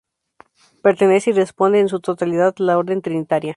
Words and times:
Pertenece 0.81 1.29
y 1.29 1.33
responde 1.33 1.79
en 1.79 1.87
su 1.87 1.99
totalidad 1.99 2.55
a 2.59 2.63
la 2.63 2.79
Orden 2.79 3.03
Trinitaria. 3.03 3.49